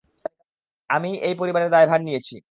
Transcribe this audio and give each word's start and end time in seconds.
আমিই 0.89 1.15
এই 1.21 1.35
পরিবারের 1.39 1.69
দায়ভার 1.71 2.01
নিয়েছি। 2.03 2.35